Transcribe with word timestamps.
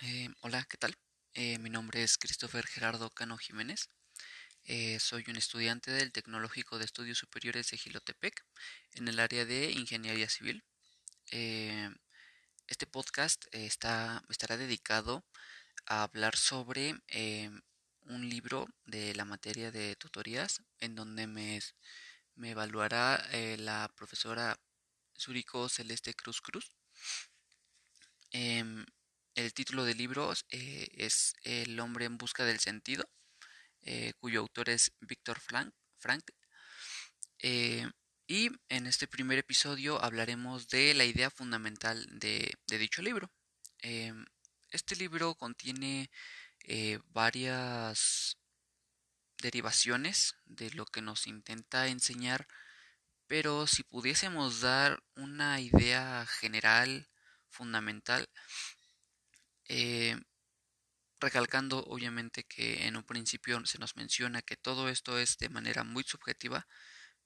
Eh, 0.00 0.28
hola, 0.40 0.66
¿qué 0.68 0.76
tal? 0.76 0.96
Eh, 1.34 1.58
mi 1.58 1.70
nombre 1.70 2.02
es 2.02 2.18
Christopher 2.18 2.66
Gerardo 2.66 3.10
Cano 3.10 3.38
Jiménez. 3.38 3.88
Eh, 4.64 4.98
soy 4.98 5.24
un 5.28 5.36
estudiante 5.36 5.92
del 5.92 6.12
Tecnológico 6.12 6.78
de 6.78 6.84
Estudios 6.84 7.18
Superiores 7.18 7.70
de 7.70 7.78
Gilotepec 7.78 8.44
en 8.94 9.06
el 9.08 9.20
área 9.20 9.44
de 9.44 9.70
Ingeniería 9.70 10.28
Civil. 10.28 10.64
este 12.66 12.86
podcast 12.86 13.44
está, 13.52 14.24
estará 14.28 14.56
dedicado 14.56 15.24
a 15.86 16.02
hablar 16.02 16.36
sobre 16.36 16.94
un 18.06 18.28
libro 18.28 18.66
de 18.86 19.14
la 19.14 19.24
materia 19.24 19.70
de 19.70 19.96
tutorías 19.96 20.62
en 20.80 20.94
donde 20.96 21.26
me, 21.26 21.60
me 22.34 22.50
evaluará 22.50 23.24
la 23.58 23.90
profesora 23.96 24.58
Zuriko 25.16 25.68
Celeste 25.68 26.14
Cruz 26.14 26.40
Cruz. 26.40 26.72
El 29.34 29.52
título 29.52 29.84
del 29.84 29.98
libro 29.98 30.32
eh, 30.50 30.88
es 30.92 31.34
El 31.42 31.80
hombre 31.80 32.04
en 32.04 32.18
busca 32.18 32.44
del 32.44 32.60
sentido, 32.60 33.10
eh, 33.82 34.12
cuyo 34.18 34.40
autor 34.40 34.70
es 34.70 34.92
Víctor 35.00 35.40
Frank. 35.40 36.30
Eh, 37.40 37.84
y 38.28 38.50
en 38.68 38.86
este 38.86 39.08
primer 39.08 39.38
episodio 39.38 40.00
hablaremos 40.00 40.68
de 40.68 40.94
la 40.94 41.04
idea 41.04 41.30
fundamental 41.30 42.06
de, 42.12 42.56
dicho 42.68 43.02
libro. 43.02 43.30
este 44.70 44.96
libro 44.96 45.34
contiene 45.34 46.10
varias 47.06 48.38
derivaciones 49.42 50.36
de 50.46 50.70
lo 50.70 50.86
que 50.86 51.02
nos 51.02 51.26
intenta 51.26 51.88
enseñar, 51.88 52.46
pero 53.26 53.66
si 53.66 53.82
pudiésemos 53.82 54.60
dar 54.60 55.02
una 55.16 55.60
idea 55.60 56.24
general, 56.26 57.08
fundamental, 57.50 58.28
eh, 59.68 60.16
recalcando 61.20 61.82
obviamente 61.84 62.44
que 62.44 62.86
en 62.86 62.96
un 62.96 63.04
principio 63.04 63.64
se 63.66 63.78
nos 63.78 63.96
menciona 63.96 64.42
que 64.42 64.56
todo 64.56 64.88
esto 64.88 65.18
es 65.18 65.38
de 65.38 65.48
manera 65.48 65.84
muy 65.84 66.04
subjetiva, 66.04 66.66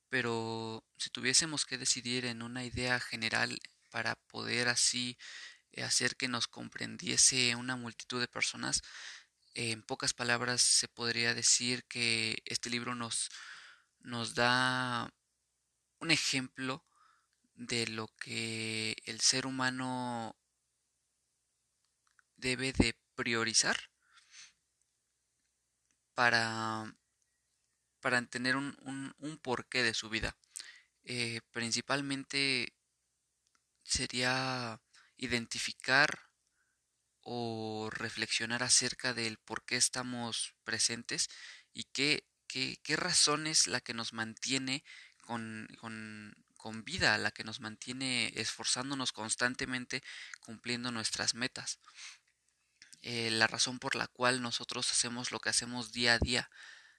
pero 0.09 0.85
si 0.99 1.11
tuviésemos 1.11 1.67
que 1.67 1.79
decidir 1.79 2.25
en 2.27 2.43
una 2.43 2.65
idea 2.65 3.01
general 3.01 3.59
para 3.91 4.17
poder 4.29 4.69
así 4.69 5.19
eh, 5.73 5.83
hacer 5.83 6.17
que 6.17 6.29
nos 6.29 6.49
comprendiese 6.49 7.57
una 7.57 7.77
multitud 7.77 8.21
de 8.21 8.29
personas, 8.29 8.83
en 9.55 9.83
pocas 9.83 10.15
palabras 10.15 10.63
se 10.63 10.89
podría 10.89 11.35
decir 11.35 11.85
que 11.87 12.43
este 12.45 12.71
libro 12.71 12.95
nos, 12.95 13.31
nos 14.01 14.35
da 14.35 15.13
un 15.99 16.11
ejemplo 16.11 16.85
de 17.55 17.89
lo 17.89 18.09
que 18.21 18.97
el 19.05 19.21
ser 19.21 19.47
humano 19.47 20.37
debe 22.39 22.73
de 22.73 22.97
priorizar 23.15 23.77
para, 26.15 26.93
para 28.01 28.25
tener 28.27 28.57
un, 28.57 28.77
un, 29.19 29.39
porqué 29.39 29.83
de 29.83 29.95
su 29.95 30.09
vida. 30.09 30.37
Eh, 31.05 31.41
principalmente 31.53 32.75
sería 33.85 34.81
identificar 35.17 36.31
o 37.21 37.91
reflexionar 37.93 38.63
acerca 38.63 39.15
del 39.15 39.39
por 39.39 39.65
qué 39.65 39.77
estamos 39.77 40.55
presentes 40.65 41.29
y 41.73 41.85
qué, 41.85 42.27
qué, 42.47 42.79
qué 42.83 42.97
razón 42.97 43.47
es 43.47 43.67
la 43.67 43.81
que 43.81 43.95
nos 43.95 44.13
mantiene 44.13 44.85
con, 45.21 45.69
con, 45.81 46.35
con 46.57 46.85
vida, 46.85 47.19
la 47.19 47.31
que 47.31 47.45
nos 47.45 47.61
mantiene 47.61 48.33
esforzándonos 48.35 49.13
constantemente 49.13 50.03
cumpliendo 50.41 50.91
nuestras 50.91 51.35
metas. 51.35 51.79
Eh, 53.03 53.31
la 53.31 53.47
razón 53.47 53.79
por 53.79 53.95
la 53.95 54.09
cual 54.09 54.43
nosotros 54.43 54.91
hacemos 54.91 55.31
lo 55.31 55.41
que 55.41 55.51
hacemos 55.51 55.93
día 55.93 56.15
a 56.15 56.19
día, 56.19 56.51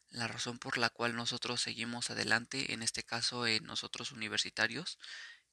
la 0.09 0.27
razón 0.27 0.57
por 0.57 0.77
la 0.77 0.89
cual 0.89 1.15
nosotros 1.15 1.61
seguimos 1.61 2.09
adelante, 2.09 2.73
en 2.73 2.83
este 2.83 3.03
caso 3.03 3.45
en 3.45 3.65
nosotros 3.65 4.11
universitarios, 4.11 4.97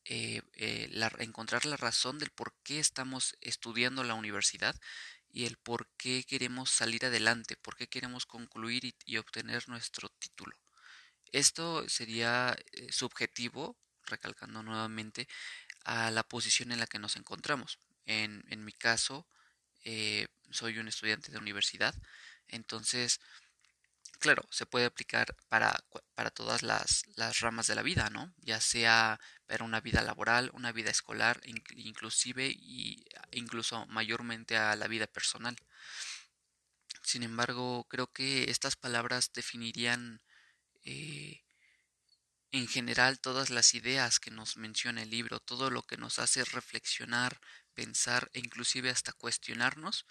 eh, 0.04 0.42
eh, 0.54 0.88
encontrar 1.18 1.66
la 1.66 1.76
razón 1.76 2.18
del 2.18 2.30
por 2.30 2.54
qué 2.62 2.78
estamos 2.78 3.36
estudiando 3.40 4.04
la 4.04 4.14
universidad 4.14 4.76
y 5.30 5.46
el 5.46 5.56
por 5.56 5.88
qué 5.98 6.24
queremos 6.24 6.70
salir 6.70 7.04
adelante, 7.04 7.56
por 7.56 7.76
qué 7.76 7.88
queremos 7.88 8.24
concluir 8.24 8.94
y, 9.04 9.16
obtener 9.18 9.68
nuestro 9.68 10.08
título. 10.10 10.56
Esto 11.32 11.88
sería 11.88 12.56
subjetivo, 12.90 13.76
recalcando 14.04 14.62
nuevamente, 14.62 15.28
a 15.84 16.10
la 16.10 16.22
posición 16.22 16.72
en 16.72 16.80
la 16.80 16.86
que 16.86 17.00
nos 17.00 17.16
encontramos. 17.16 17.80
En, 18.06 18.44
en 18.48 18.64
mi 18.64 18.72
caso, 18.72 19.26
eh, 19.88 20.26
soy 20.50 20.78
un 20.78 20.88
estudiante 20.88 21.30
de 21.30 21.38
universidad, 21.38 21.94
entonces, 22.48 23.20
claro, 24.18 24.42
se 24.50 24.66
puede 24.66 24.86
aplicar 24.86 25.36
para, 25.48 25.78
para 26.16 26.30
todas 26.30 26.64
las, 26.64 27.04
las, 27.14 27.38
ramas 27.38 27.68
de 27.68 27.76
la 27.76 27.82
vida, 27.82 28.10
¿no? 28.10 28.34
Ya 28.38 28.60
sea 28.60 29.20
para 29.46 29.64
una 29.64 29.80
vida 29.80 30.02
laboral, 30.02 30.50
una 30.54 30.72
vida 30.72 30.90
escolar, 30.90 31.40
inclusive 31.76 32.48
y 32.48 33.04
incluso 33.30 33.86
mayormente 33.86 34.56
a 34.56 34.74
la 34.74 34.88
vida 34.88 35.06
personal. 35.06 35.56
Sin 37.02 37.22
embargo, 37.22 37.86
creo 37.88 38.08
que 38.08 38.50
estas 38.50 38.74
palabras 38.74 39.30
definirían 39.32 40.20
eh, 40.84 41.44
en 42.50 42.66
general 42.66 43.20
todas 43.20 43.50
las 43.50 43.74
ideas 43.74 44.18
que 44.18 44.32
nos 44.32 44.56
menciona 44.56 45.02
el 45.02 45.10
libro, 45.10 45.38
todo 45.38 45.70
lo 45.70 45.82
que 45.82 45.96
nos 45.96 46.18
hace 46.18 46.44
reflexionar, 46.44 47.40
pensar 47.76 48.30
e 48.32 48.40
inclusive 48.40 48.90
hasta 48.90 49.12
cuestionarnos. 49.12 50.06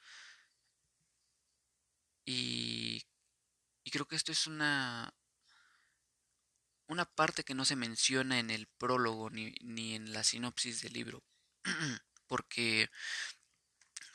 Y, 2.26 3.04
y 3.84 3.92
creo 3.92 4.08
que 4.08 4.16
esto 4.16 4.32
es 4.32 4.48
una, 4.48 5.14
una 6.88 7.06
parte 7.06 7.44
que 7.44 7.56
no 7.56 7.66
se 7.66 7.76
menciona 7.76 8.40
en 8.40 8.50
el 8.50 8.68
prólogo 8.68 9.30
ni, 9.30 9.54
ni 9.62 9.96
en 9.96 10.14
la 10.14 10.24
sinopsis 10.24 10.82
del 10.82 10.94
libro. 10.94 11.24
Porque 12.28 12.90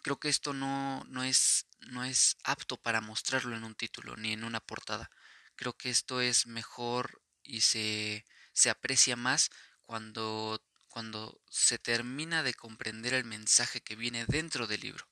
creo 0.03 0.19
que 0.19 0.29
esto 0.29 0.53
no, 0.53 1.05
no, 1.09 1.23
es, 1.25 1.67
no 1.81 2.05
es 2.05 2.37
apto 2.45 2.77
para 2.77 3.01
mostrarlo 3.01 3.57
en 3.57 3.65
un 3.65 3.75
título 3.75 4.17
ni 4.17 4.33
en 4.33 4.45
una 4.45 4.61
portada. 4.61 5.11
Creo 5.57 5.77
que 5.77 5.91
esto 5.91 6.21
es 6.21 6.47
mejor 6.47 7.23
y 7.43 7.61
se, 7.61 8.25
se 8.53 8.71
aprecia 8.71 9.17
más 9.17 9.51
cuando 9.83 10.65
cuando 10.91 11.41
se 11.49 11.79
termina 11.79 12.43
de 12.43 12.53
comprender 12.53 13.15
el 13.15 13.25
mensaje 13.25 13.81
que 13.81 13.97
viene 13.97 14.27
dentro 14.27 14.67
del 14.67 14.81
libro. 14.81 15.09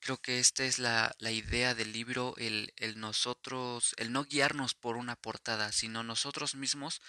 Creo 0.00 0.18
que 0.18 0.40
esta 0.40 0.64
es 0.64 0.78
la, 0.78 1.14
la 1.18 1.30
idea 1.30 1.74
del 1.74 1.92
libro, 1.92 2.34
el, 2.36 2.72
el, 2.76 2.98
nosotros, 2.98 3.94
el 3.96 4.12
no 4.12 4.24
guiarnos 4.24 4.74
por 4.74 4.96
una 4.96 5.14
portada, 5.14 5.72
sino 5.72 6.02
nosotros 6.02 6.54
mismos, 6.54 7.00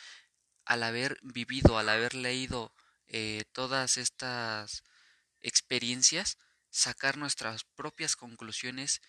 al 0.66 0.84
haber 0.84 1.18
vivido, 1.24 1.78
al 1.78 1.90
haber 1.90 2.14
leído 2.14 2.74
eh, 3.08 3.46
todas 3.54 3.98
estas 3.98 4.84
experiencias, 5.40 6.38
sacar 6.70 7.18
nuestras 7.18 7.64
propias 7.64 8.16
conclusiones 8.16 9.02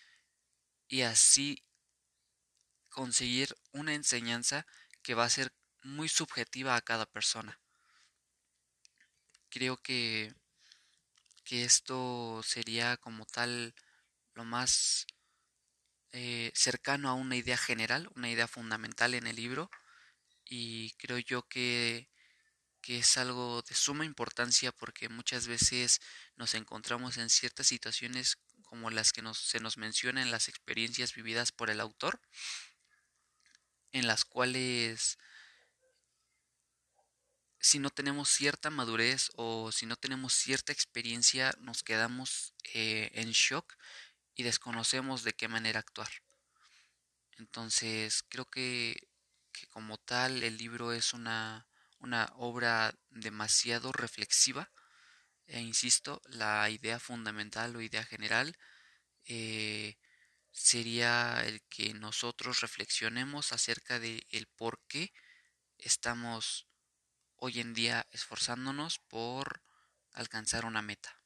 y 0.87 1.01
así 1.01 1.63
conseguir 2.89 3.55
una 3.71 3.93
enseñanza 3.93 4.65
que 5.03 5.13
va 5.13 5.25
a 5.25 5.29
ser 5.29 5.53
muy 5.83 6.09
subjetiva 6.09 6.75
a 6.75 6.81
cada 6.81 7.05
persona 7.05 7.62
creo 9.53 9.77
que, 9.77 10.33
que 11.43 11.63
esto 11.63 12.41
sería 12.43 12.97
como 12.97 13.25
tal 13.27 13.75
lo 14.33 14.45
más 14.45 15.05
eh, 16.11 16.51
cercano 16.55 17.07
a 17.09 17.13
una 17.13 17.35
idea 17.35 17.55
general, 17.55 18.09
una 18.15 18.31
idea 18.31 18.47
fundamental 18.47 19.13
en 19.13 19.27
el 19.27 19.35
libro 19.35 19.69
y 20.43 20.93
creo 20.93 21.19
yo 21.19 21.47
que, 21.47 22.09
que 22.81 22.97
es 22.97 23.15
algo 23.17 23.61
de 23.61 23.75
suma 23.75 24.05
importancia 24.05 24.71
porque 24.71 25.07
muchas 25.07 25.45
veces 25.45 26.01
nos 26.35 26.55
encontramos 26.55 27.17
en 27.17 27.29
ciertas 27.29 27.67
situaciones 27.67 28.37
como 28.63 28.89
las 28.89 29.13
que 29.13 29.21
nos, 29.21 29.37
se 29.37 29.59
nos 29.59 29.77
menciona 29.77 30.23
en 30.23 30.31
las 30.31 30.47
experiencias 30.47 31.13
vividas 31.13 31.51
por 31.51 31.69
el 31.69 31.79
autor, 31.79 32.19
en 33.91 34.07
las 34.07 34.25
cuales 34.25 35.19
si 37.63 37.79
no 37.79 37.91
tenemos 37.91 38.27
cierta 38.27 38.69
madurez 38.69 39.31
o 39.35 39.71
si 39.71 39.85
no 39.85 39.95
tenemos 39.95 40.33
cierta 40.33 40.73
experiencia, 40.73 41.55
nos 41.61 41.81
quedamos 41.81 42.53
eh, 42.73 43.09
en 43.13 43.31
shock 43.31 43.77
y 44.35 44.43
desconocemos 44.43 45.23
de 45.23 45.31
qué 45.31 45.47
manera 45.47 45.79
actuar. 45.79 46.09
Entonces, 47.37 48.21
creo 48.27 48.49
que, 48.49 49.07
que 49.53 49.65
como 49.67 49.97
tal 49.97 50.43
el 50.43 50.57
libro 50.57 50.91
es 50.91 51.13
una, 51.13 51.65
una 51.99 52.29
obra 52.35 52.93
demasiado 53.09 53.93
reflexiva. 53.93 54.69
E 55.47 55.61
insisto, 55.61 56.21
la 56.25 56.69
idea 56.69 56.99
fundamental 56.99 57.77
o 57.77 57.81
idea 57.81 58.03
general 58.03 58.57
eh, 59.23 59.97
sería 60.51 61.45
el 61.45 61.61
que 61.69 61.93
nosotros 61.93 62.59
reflexionemos 62.59 63.53
acerca 63.53 63.99
de 63.99 64.27
el 64.31 64.47
por 64.47 64.81
qué 64.89 65.13
estamos 65.77 66.67
hoy 67.43 67.59
en 67.59 67.73
día 67.73 68.07
esforzándonos 68.11 68.99
por 68.99 69.61
alcanzar 70.13 70.63
una 70.63 70.81
meta. 70.81 71.19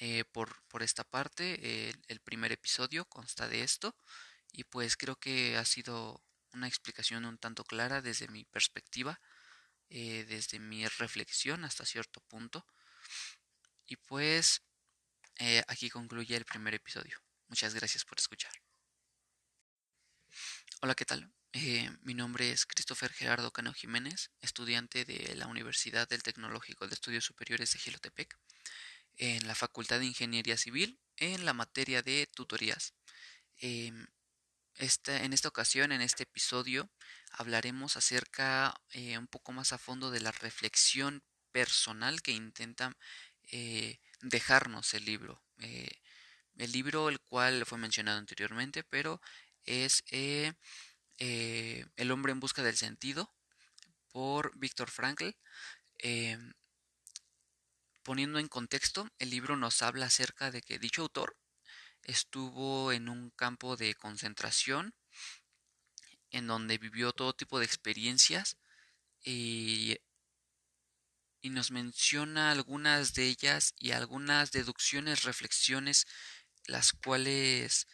eh, 0.00 0.24
por, 0.32 0.62
por, 0.68 0.82
esta 0.82 1.04
parte. 1.04 1.90
el 2.08 2.20
primer 2.20 2.52
episodio 2.52 3.04
consta 3.04 3.46
de 3.48 3.62
esto 3.62 3.94
y 4.52 4.64
pues 4.64 4.96
creo 4.96 5.16
que 5.16 5.56
ha 5.58 5.64
sido 5.64 6.22
una 6.52 6.66
explicación 6.68 7.26
un 7.26 7.36
tanto 7.38 7.62
clara 7.64 8.00
desde 8.00 8.28
mi 8.28 8.44
perspectiva, 8.46 9.20
eh, 9.90 10.24
desde 10.26 10.58
mi 10.60 10.86
reflexión 10.86 11.64
hasta 11.64 11.84
cierto 11.84 12.20
punto. 12.22 12.64
Y 13.86 13.96
pues 13.96 14.62
eh, 15.36 15.62
aquí 15.68 15.90
concluye 15.90 16.36
el 16.36 16.46
primer 16.46 16.74
episodio. 16.74 17.18
Muchas 17.48 17.74
gracias 17.74 18.04
por 18.04 18.18
escuchar. 18.18 18.52
Hola, 20.80 20.94
¿qué 20.94 21.04
tal? 21.04 21.30
Eh, 21.52 21.90
mi 22.02 22.12
nombre 22.12 22.52
es 22.52 22.66
Christopher 22.66 23.10
Gerardo 23.10 23.50
Cano 23.50 23.72
Jiménez, 23.72 24.30
estudiante 24.42 25.06
de 25.06 25.34
la 25.34 25.46
Universidad 25.46 26.06
del 26.06 26.22
Tecnológico 26.22 26.86
de 26.86 26.94
Estudios 26.94 27.24
Superiores 27.24 27.72
de 27.72 27.78
Gilotepec, 27.78 28.38
en 29.16 29.46
la 29.46 29.54
Facultad 29.54 29.98
de 29.98 30.06
Ingeniería 30.06 30.58
Civil, 30.58 31.00
en 31.16 31.46
la 31.46 31.54
materia 31.54 32.02
de 32.02 32.28
tutorías. 32.34 32.94
Em, 33.56 34.06
en 34.76 35.32
esta 35.32 35.48
ocasión, 35.48 35.90
en 35.90 36.02
este 36.02 36.24
episodio, 36.24 36.90
hablaremos 37.32 37.96
acerca 37.96 38.74
eh, 38.90 39.16
un 39.18 39.26
poco 39.26 39.52
más 39.52 39.72
a 39.72 39.78
fondo 39.78 40.10
de 40.10 40.20
la 40.20 40.32
reflexión 40.32 41.24
personal 41.50 42.20
que 42.22 42.32
intenta 42.32 42.96
eh, 43.50 44.00
dejarnos 44.20 44.92
el 44.94 45.06
libro. 45.06 45.42
el 45.58 46.72
libro, 46.72 47.08
el 47.08 47.20
cual 47.20 47.64
fue 47.66 47.78
mencionado 47.78 48.18
anteriormente, 48.18 48.84
pero 48.84 49.20
es 49.64 50.02
eh, 51.18 51.84
el 51.96 52.10
hombre 52.10 52.32
en 52.32 52.40
busca 52.40 52.62
del 52.62 52.76
sentido 52.76 53.32
por 54.12 54.56
Víctor 54.58 54.90
Frankl. 54.90 55.30
Em, 55.98 56.54
poniendo 58.02 58.38
en 58.38 58.48
contexto, 58.48 59.08
el 59.18 59.30
libro 59.30 59.56
nos 59.56 59.82
habla 59.82 60.06
acerca 60.06 60.50
de 60.50 60.62
que 60.62 60.78
dicho 60.78 61.02
autor 61.02 61.36
estuvo 62.04 62.92
en 62.92 63.08
un 63.08 63.30
campo 63.30 63.76
de 63.76 63.94
concentración 63.94 64.94
en 66.30 66.46
donde 66.46 66.78
vivió 66.78 67.12
todo 67.12 67.34
tipo 67.34 67.58
de 67.58 67.66
experiencias 67.66 68.56
y, 69.22 69.98
y 71.40 71.50
nos 71.50 71.70
menciona 71.70 72.50
algunas 72.50 73.14
de 73.14 73.24
ellas 73.24 73.74
y 73.76 73.90
algunas 73.90 74.52
deducciones, 74.52 75.24
reflexiones, 75.24 76.06
las 76.66 76.92
cuales, 76.92 77.88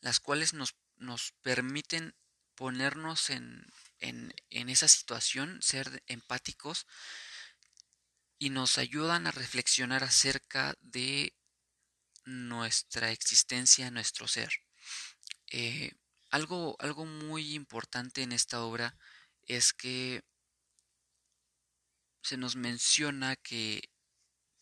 las 0.00 0.20
cuales 0.20 0.54
nos, 0.54 0.76
nos 0.96 1.32
permiten 1.42 2.14
ponernos 2.58 3.30
en, 3.30 3.64
en, 4.00 4.34
en 4.50 4.68
esa 4.68 4.88
situación, 4.88 5.62
ser 5.62 6.02
empáticos 6.08 6.88
y 8.36 8.50
nos 8.50 8.78
ayudan 8.78 9.28
a 9.28 9.30
reflexionar 9.30 10.02
acerca 10.02 10.74
de 10.80 11.36
nuestra 12.24 13.12
existencia, 13.12 13.92
nuestro 13.92 14.26
ser. 14.26 14.50
Eh, 15.52 15.92
algo, 16.30 16.74
algo 16.80 17.06
muy 17.06 17.54
importante 17.54 18.22
en 18.22 18.32
esta 18.32 18.60
obra 18.64 18.98
es 19.46 19.72
que 19.72 20.22
se 22.24 22.36
nos 22.36 22.56
menciona 22.56 23.36
que, 23.36 23.88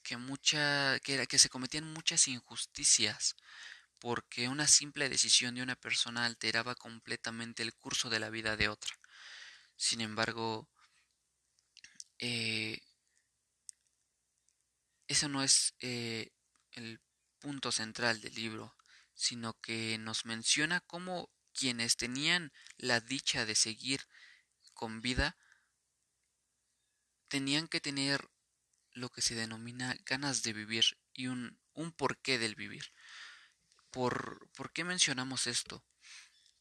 que, 0.03 0.19
mucha, 0.19 1.01
que, 1.01 1.27
que 1.27 1.39
se 1.39 1.49
cometían 1.49 1.91
muchas 1.95 2.29
injusticias 2.29 3.37
porque 4.07 4.49
una 4.49 4.69
simple 4.69 5.09
decisión 5.09 5.57
de 5.57 5.63
una 5.63 5.75
persona 5.75 6.27
alteraba 6.27 6.77
completamente 6.77 7.65
el 7.65 7.75
curso 7.75 8.09
de 8.09 8.21
la 8.21 8.31
vida 8.31 8.57
de 8.57 8.69
otra. 8.69 8.97
Sin 9.75 10.01
embargo, 10.01 10.69
eh, 12.21 12.83
eso 15.09 15.29
no 15.29 15.43
es 15.43 15.75
eh, 15.81 16.31
el 16.71 17.01
punto 17.41 17.73
central 17.73 18.21
del 18.21 18.33
libro, 18.37 18.77
sino 19.13 19.55
que 19.55 19.99
nos 19.99 20.25
menciona 20.25 20.79
cómo 20.79 21.29
quienes 21.53 21.97
tenían 21.97 22.53
la 22.77 23.01
dicha 23.01 23.45
de 23.45 23.57
seguir 23.57 24.07
con 24.73 25.01
vida 25.01 25.37
tenían 27.27 27.67
que 27.67 27.81
tener 27.81 28.31
lo 28.93 29.09
que 29.11 29.21
se 29.21 29.35
denomina 29.35 29.97
ganas 30.05 30.45
de 30.45 30.53
vivir 30.53 30.97
y 31.13 31.27
un, 31.27 31.59
un 31.73 31.91
porqué 31.91 32.39
del 32.39 32.55
vivir. 32.55 32.93
¿Por, 33.97 34.51
¿Por 34.51 34.75
qué 34.75 34.85
mencionamos 34.85 35.47
esto? 35.47 35.83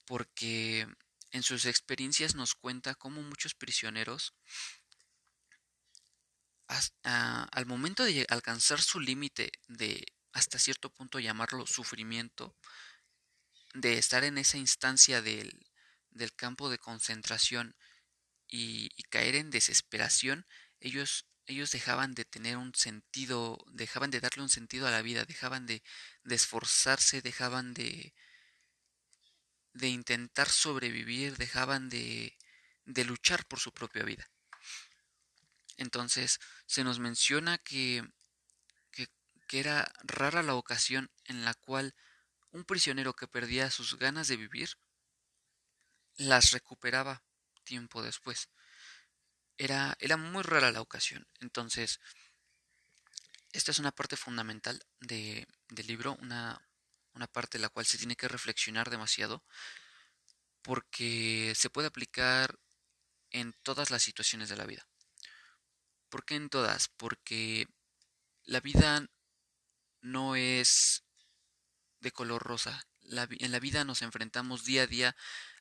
Porque 0.06 0.88
en 1.32 1.44
sus 1.44 1.66
experiencias 1.66 2.34
nos 2.34 2.56
cuenta 2.56 2.96
cómo 2.96 3.22
muchos 3.24 3.54
prisioneros 3.54 4.34
hasta, 6.68 7.44
al 7.44 7.66
momento 7.66 8.06
de 8.06 8.26
alcanzar 8.30 8.82
su 8.82 9.02
límite 9.02 9.52
de 9.68 10.06
hasta 10.32 10.60
cierto 10.60 10.90
punto 10.90 11.20
llamarlo 11.20 11.68
sufrimiento, 11.68 12.56
de 13.74 13.98
estar 13.98 14.24
en 14.24 14.38
esa 14.38 14.58
instancia 14.58 15.22
del, 15.22 15.52
del 16.12 16.34
campo 16.34 16.70
de 16.70 16.78
concentración 16.78 17.76
y, 18.48 18.92
y, 18.96 19.04
caer 19.04 19.36
en 19.36 19.50
desesperación, 19.50 20.46
ellos 20.80 21.26
ellos 21.48 21.72
dejaban 21.72 22.14
de 22.16 22.26
tener 22.26 22.58
un 22.58 22.74
sentido, 22.74 23.64
dejaban 23.72 24.12
de 24.12 24.20
darle 24.20 24.44
un 24.44 24.50
sentido 24.50 24.88
a 24.88 24.92
la 24.92 25.02
vida, 25.02 25.26
dejaban 25.26 25.66
de, 25.66 25.84
de 26.24 26.36
esforzarse, 26.36 27.22
dejaban 27.22 27.74
de, 27.74 28.14
de 29.74 29.90
intentar 29.90 30.50
sobrevivir, 30.50 31.38
dejaban 31.38 31.90
de, 31.90 32.38
de 32.86 33.06
luchar 33.06 33.46
por 33.46 33.60
su 33.60 33.72
propia 33.74 34.04
vida. 34.04 34.30
Entonces 35.78 36.40
se 36.66 36.84
nos 36.84 37.00
menciona 37.00 37.58
que, 37.58 38.04
que, 38.92 39.08
que 39.48 39.60
era 39.60 39.92
rara 40.04 40.42
la 40.42 40.56
ocasión 40.56 41.12
en 41.26 41.46
la 41.46 41.54
cual 41.54 41.96
un 42.52 42.64
prisionero 42.64 43.14
que 43.14 43.28
perdía 43.28 43.70
sus 43.70 44.00
ganas 44.00 44.28
de 44.28 44.38
vivir 44.38 44.70
las 46.18 46.52
recuperaba 46.52 47.24
tiempo 47.66 48.02
después 48.02 48.50
era, 49.58 49.96
era 50.00 50.18
muy 50.18 50.44
rara 50.44 50.72
la 50.72 50.82
ocasión. 50.82 51.28
Entonces, 51.40 52.00
esta 53.52 53.72
es 53.72 53.80
una 53.80 53.92
parte 53.92 54.18
fundamental 54.18 54.84
de, 55.00 55.48
del 55.70 55.88
libro, 55.88 56.18
una, 56.22 56.62
una 57.14 57.28
parte 57.28 57.58
en 57.58 57.62
la 57.62 57.70
cual 57.70 57.86
se 57.86 57.98
tiene 57.98 58.16
que 58.16 58.28
reflexionar 58.28 58.90
demasiado, 58.90 59.44
porque 60.62 61.54
se 61.56 61.70
puede 61.70 61.88
aplicar 61.88 62.60
en 63.32 63.54
todas 63.64 63.92
las 63.92 64.04
situaciones 64.04 64.50
de 64.50 64.58
la 64.58 64.66
vida. 64.66 64.88
¿Por 66.10 66.26
qué 66.26 66.36
en 66.36 66.50
todas? 66.50 66.90
Porque 66.90 67.68
la 68.44 68.60
vida 68.60 69.08
no 70.02 70.36
es 70.36 71.04
de 72.00 72.12
color 72.12 72.44
rosa. 72.44 72.88
en 73.02 73.52
la 73.52 73.60
vida 73.60 73.84
nos 73.84 74.02
enfrentamos 74.02 74.66
día 74.66 74.84
a 74.84 74.88
día 74.88 75.16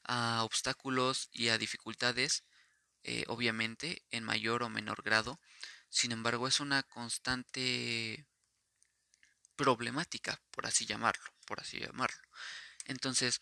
a 0.04 0.44
obstáculos 0.44 1.28
y 1.32 1.48
a 1.48 1.58
dificultades 1.58 2.44
eh, 3.04 3.24
obviamente 3.28 4.02
en 4.10 4.24
mayor 4.24 4.62
o 4.62 4.68
menor 4.68 5.02
grado. 5.02 5.40
Sin 5.88 6.12
embargo, 6.12 6.48
es 6.48 6.60
una 6.60 6.82
constante 6.82 8.26
problemática, 9.56 10.40
por 10.50 10.66
así 10.66 10.86
llamarlo, 10.86 11.24
por 11.46 11.60
así 11.60 11.78
llamarlo. 11.78 12.20
Entonces, 12.86 13.40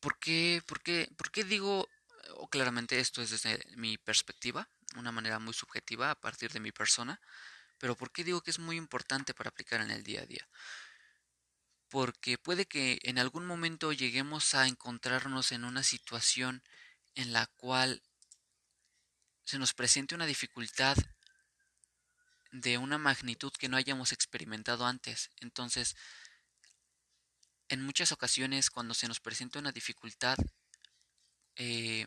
¿por 0.00 0.18
qué, 0.18 0.62
por 0.66 0.80
qué, 0.82 1.10
por 1.16 1.30
qué 1.30 1.44
digo, 1.44 1.88
o 2.36 2.48
claramente 2.48 2.98
esto 3.00 3.22
es 3.22 3.30
desde 3.30 3.64
mi 3.76 3.98
perspectiva, 3.98 4.68
una 4.96 5.12
manera 5.12 5.38
muy 5.38 5.54
subjetiva 5.54 6.10
a 6.10 6.20
partir 6.20 6.52
de 6.52 6.60
mi 6.60 6.72
persona, 6.72 7.20
pero 7.78 7.96
¿por 7.96 8.12
qué 8.12 8.24
digo 8.24 8.40
que 8.40 8.50
es 8.50 8.58
muy 8.58 8.76
importante 8.76 9.34
para 9.34 9.50
aplicar 9.50 9.80
en 9.80 9.90
el 9.90 10.04
día 10.04 10.22
a 10.22 10.26
día? 10.26 10.48
Porque 11.88 12.38
puede 12.38 12.66
que 12.66 12.98
en 13.02 13.18
algún 13.18 13.46
momento 13.46 13.92
lleguemos 13.92 14.54
a 14.54 14.66
encontrarnos 14.66 15.52
en 15.52 15.64
una 15.64 15.82
situación 15.82 16.62
en 17.14 17.32
la 17.32 17.46
cual 17.46 18.02
se 19.44 19.58
nos 19.58 19.74
presente 19.74 20.14
una 20.14 20.26
dificultad 20.26 20.96
de 22.50 22.78
una 22.78 22.98
magnitud 22.98 23.52
que 23.52 23.68
no 23.68 23.76
hayamos 23.76 24.12
experimentado 24.12 24.86
antes. 24.86 25.30
Entonces, 25.40 25.96
en 27.68 27.82
muchas 27.82 28.12
ocasiones 28.12 28.70
cuando 28.70 28.94
se 28.94 29.08
nos 29.08 29.20
presenta 29.20 29.58
una 29.58 29.72
dificultad, 29.72 30.36
eh, 31.56 32.06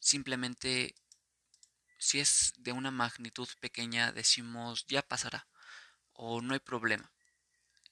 simplemente 0.00 0.94
si 1.98 2.20
es 2.20 2.52
de 2.58 2.72
una 2.72 2.90
magnitud 2.90 3.48
pequeña 3.60 4.12
decimos 4.12 4.86
ya 4.86 5.02
pasará 5.02 5.46
o 6.12 6.40
no 6.40 6.54
hay 6.54 6.60
problema. 6.60 7.10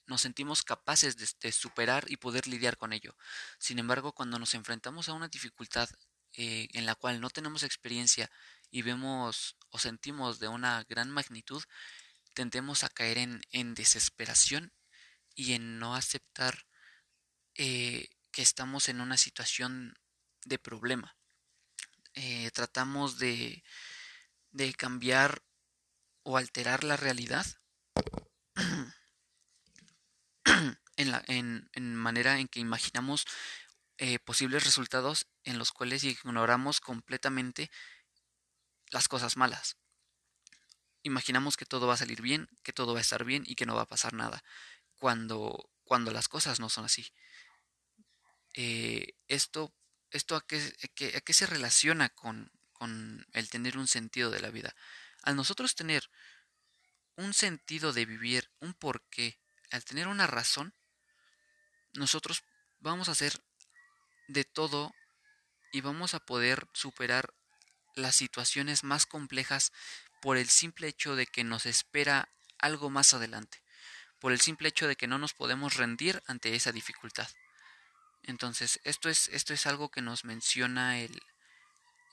Nos 0.07 0.21
sentimos 0.21 0.63
capaces 0.63 1.17
de, 1.17 1.51
superar 1.51 2.05
y 2.09 2.17
poder 2.17 2.47
lidiar 2.47 2.77
con 2.77 2.93
ello. 2.93 3.15
Sin 3.57 3.79
embargo, 3.79 4.11
cuando 4.13 4.37
nos 4.37 4.53
enfrentamos 4.53 5.09
a 5.09 5.13
una 5.13 5.27
dificultad 5.27 5.89
eh, 6.37 6.67
en 6.73 6.85
la 6.85 6.95
cual 6.95 7.21
no 7.21 7.29
tenemos 7.29 7.63
experiencia 7.63 8.29
y 8.71 8.81
vemos 8.81 9.55
o 9.69 9.79
sentimos 9.79 10.39
de 10.39 10.47
una 10.47 10.83
gran 10.89 11.09
magnitud, 11.09 11.63
tendemos 12.33 12.83
a 12.83 12.89
caer 12.89 13.17
en, 13.17 13.41
en 13.51 13.73
desesperación 13.73 14.73
y 15.35 15.53
en 15.53 15.79
no 15.79 15.95
aceptar 15.95 16.65
eh, 17.55 18.09
que 18.31 18.41
estamos 18.41 18.89
en 18.89 19.01
una 19.01 19.17
situación 19.17 19.97
de 20.45 20.59
problema. 20.59 21.17
Eh, 22.13 22.51
tratamos 22.51 23.17
de, 23.17 23.63
de 24.51 24.73
cambiar 24.73 25.43
o 26.23 26.37
alterar 26.37 26.83
la 26.83 26.97
realidad 26.97 27.45
en, 30.97 31.11
la, 31.11 31.23
en, 31.27 31.69
en 31.73 31.95
manera 31.95 32.39
en 32.39 32.47
que 32.47 32.59
imaginamos 32.59 33.25
eh, 33.97 34.19
posibles 34.19 34.63
resultados 34.63 35.27
en 35.43 35.57
los 35.57 35.71
cuales 35.71 36.03
ignoramos 36.03 36.81
completamente 36.81 37.71
las 38.91 39.07
cosas 39.07 39.37
malas. 39.37 39.77
Imaginamos 41.03 41.57
que 41.57 41.65
todo 41.65 41.87
va 41.87 41.93
a 41.93 41.97
salir 41.97 42.21
bien, 42.21 42.49
que 42.63 42.73
todo 42.73 42.93
va 42.93 42.99
a 42.99 43.01
estar 43.01 43.23
bien 43.23 43.43
y 43.45 43.55
que 43.55 43.65
no 43.65 43.75
va 43.75 43.83
a 43.83 43.87
pasar 43.87 44.13
nada, 44.13 44.43
cuando, 44.95 45.69
cuando 45.83 46.11
las 46.11 46.27
cosas 46.27 46.59
no 46.59 46.69
son 46.69 46.85
así. 46.85 47.11
Eh, 48.53 49.15
esto 49.27 49.73
esto 50.11 50.35
a 50.35 50.45
qué, 50.45 50.61
a 51.15 51.21
qué 51.21 51.33
se 51.33 51.45
relaciona 51.45 52.09
con, 52.09 52.51
con 52.71 53.25
el 53.33 53.49
tener 53.49 53.77
un 53.77 53.87
sentido 53.87 54.31
de 54.31 54.39
la 54.39 54.49
vida. 54.49 54.75
Al 55.23 55.35
nosotros 55.35 55.75
tener 55.75 56.09
un 57.15 57.33
sentido 57.33 57.93
de 57.93 58.05
vivir, 58.05 58.51
un 58.59 58.73
porqué, 58.73 59.39
al 59.71 59.83
tener 59.83 60.07
una 60.07 60.27
razón, 60.27 60.73
nosotros 61.93 62.43
vamos 62.79 63.09
a 63.09 63.13
hacer 63.13 63.43
de 64.27 64.43
todo 64.43 64.93
y 65.71 65.81
vamos 65.81 66.13
a 66.13 66.19
poder 66.19 66.67
superar 66.73 67.33
las 67.95 68.15
situaciones 68.15 68.83
más 68.83 69.05
complejas 69.05 69.71
por 70.21 70.37
el 70.37 70.49
simple 70.49 70.87
hecho 70.87 71.15
de 71.15 71.27
que 71.27 71.43
nos 71.43 71.65
espera 71.65 72.29
algo 72.57 72.89
más 72.89 73.13
adelante, 73.13 73.61
por 74.19 74.31
el 74.31 74.41
simple 74.41 74.69
hecho 74.69 74.87
de 74.87 74.95
que 74.95 75.07
no 75.07 75.17
nos 75.17 75.33
podemos 75.33 75.75
rendir 75.75 76.23
ante 76.27 76.55
esa 76.55 76.71
dificultad. 76.71 77.29
Entonces, 78.23 78.79
esto 78.83 79.09
es, 79.09 79.27
esto 79.29 79.53
es 79.53 79.67
algo 79.67 79.89
que 79.89 80.01
nos 80.01 80.25
menciona 80.25 80.99
el, 80.99 81.21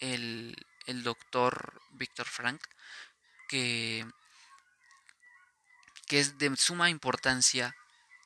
el, 0.00 0.66
el 0.87 1.02
doctor 1.02 1.81
Víctor 1.92 2.26
Frank, 2.26 2.62
que, 3.49 4.07
que 6.07 6.21
es 6.21 6.38
de 6.38 6.54
suma 6.57 6.90
importancia 6.90 7.75